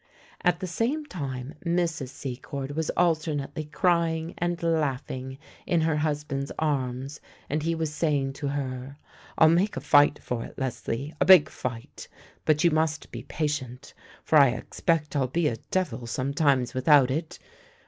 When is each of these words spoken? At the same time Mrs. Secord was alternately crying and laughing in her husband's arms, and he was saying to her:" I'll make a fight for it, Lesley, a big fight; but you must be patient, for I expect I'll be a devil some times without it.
At 0.43 0.61
the 0.61 0.65
same 0.65 1.05
time 1.05 1.53
Mrs. 1.63 2.09
Secord 2.09 2.71
was 2.71 2.89
alternately 2.97 3.65
crying 3.65 4.33
and 4.39 4.63
laughing 4.63 5.37
in 5.67 5.81
her 5.81 5.97
husband's 5.97 6.51
arms, 6.57 7.21
and 7.51 7.61
he 7.61 7.75
was 7.75 7.93
saying 7.93 8.33
to 8.33 8.47
her:" 8.47 8.97
I'll 9.37 9.47
make 9.49 9.77
a 9.77 9.79
fight 9.79 10.17
for 10.17 10.43
it, 10.43 10.57
Lesley, 10.57 11.13
a 11.21 11.25
big 11.25 11.49
fight; 11.49 12.07
but 12.45 12.63
you 12.63 12.71
must 12.71 13.11
be 13.11 13.21
patient, 13.21 13.93
for 14.23 14.39
I 14.39 14.49
expect 14.49 15.15
I'll 15.15 15.27
be 15.27 15.47
a 15.47 15.57
devil 15.69 16.07
some 16.07 16.33
times 16.33 16.73
without 16.73 17.11
it. 17.11 17.37